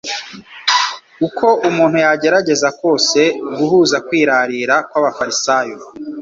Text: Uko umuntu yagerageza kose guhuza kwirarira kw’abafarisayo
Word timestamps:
Uko 1.27 1.47
umuntu 1.69 1.97
yagerageza 2.05 2.67
kose 2.81 3.21
guhuza 3.57 3.97
kwirarira 4.07 4.75
kw’abafarisayo 4.89 5.77